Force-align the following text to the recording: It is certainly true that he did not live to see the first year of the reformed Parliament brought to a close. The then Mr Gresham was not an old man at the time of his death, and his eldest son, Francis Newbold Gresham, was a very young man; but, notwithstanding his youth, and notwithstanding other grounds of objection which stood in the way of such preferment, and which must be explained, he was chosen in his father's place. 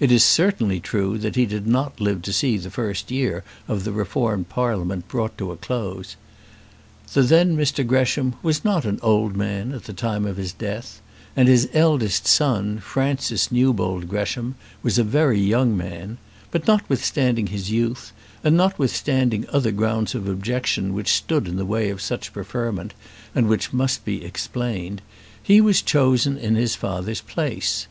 It 0.00 0.10
is 0.10 0.24
certainly 0.24 0.80
true 0.80 1.18
that 1.18 1.36
he 1.36 1.44
did 1.44 1.66
not 1.66 2.00
live 2.00 2.22
to 2.22 2.32
see 2.32 2.56
the 2.56 2.70
first 2.70 3.10
year 3.10 3.44
of 3.68 3.84
the 3.84 3.92
reformed 3.92 4.48
Parliament 4.48 5.06
brought 5.06 5.36
to 5.36 5.52
a 5.52 5.56
close. 5.58 6.16
The 7.12 7.20
then 7.20 7.58
Mr 7.58 7.86
Gresham 7.86 8.36
was 8.42 8.64
not 8.64 8.86
an 8.86 8.98
old 9.02 9.36
man 9.36 9.72
at 9.74 9.84
the 9.84 9.92
time 9.92 10.24
of 10.24 10.38
his 10.38 10.54
death, 10.54 11.02
and 11.36 11.46
his 11.46 11.68
eldest 11.74 12.26
son, 12.26 12.78
Francis 12.78 13.52
Newbold 13.52 14.08
Gresham, 14.08 14.54
was 14.82 14.98
a 14.98 15.04
very 15.04 15.38
young 15.38 15.76
man; 15.76 16.16
but, 16.50 16.66
notwithstanding 16.66 17.48
his 17.48 17.70
youth, 17.70 18.12
and 18.42 18.56
notwithstanding 18.56 19.44
other 19.52 19.72
grounds 19.72 20.14
of 20.14 20.26
objection 20.26 20.94
which 20.94 21.12
stood 21.12 21.46
in 21.46 21.56
the 21.56 21.66
way 21.66 21.90
of 21.90 22.00
such 22.00 22.32
preferment, 22.32 22.94
and 23.34 23.46
which 23.46 23.74
must 23.74 24.06
be 24.06 24.24
explained, 24.24 25.02
he 25.42 25.60
was 25.60 25.82
chosen 25.82 26.38
in 26.38 26.54
his 26.54 26.74
father's 26.74 27.20
place. 27.20 27.88